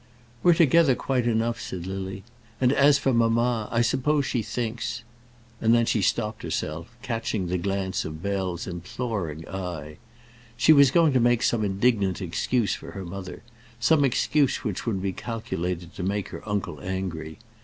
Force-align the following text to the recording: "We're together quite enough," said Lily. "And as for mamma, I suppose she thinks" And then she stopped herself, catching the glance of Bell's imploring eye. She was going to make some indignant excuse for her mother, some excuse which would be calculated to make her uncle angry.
"We're 0.41 0.55
together 0.55 0.95
quite 0.95 1.27
enough," 1.27 1.61
said 1.61 1.85
Lily. 1.85 2.23
"And 2.59 2.73
as 2.73 2.97
for 2.97 3.13
mamma, 3.13 3.69
I 3.71 3.81
suppose 3.83 4.25
she 4.25 4.41
thinks" 4.41 5.03
And 5.61 5.75
then 5.75 5.85
she 5.85 6.01
stopped 6.01 6.41
herself, 6.41 6.87
catching 7.03 7.45
the 7.45 7.59
glance 7.59 8.03
of 8.03 8.23
Bell's 8.23 8.65
imploring 8.65 9.47
eye. 9.47 9.97
She 10.57 10.73
was 10.73 10.89
going 10.89 11.13
to 11.13 11.19
make 11.19 11.43
some 11.43 11.63
indignant 11.63 12.19
excuse 12.19 12.73
for 12.73 12.93
her 12.93 13.05
mother, 13.05 13.43
some 13.79 14.03
excuse 14.03 14.63
which 14.63 14.87
would 14.87 15.03
be 15.03 15.13
calculated 15.13 15.93
to 15.93 16.01
make 16.01 16.29
her 16.29 16.41
uncle 16.49 16.81
angry. 16.81 17.37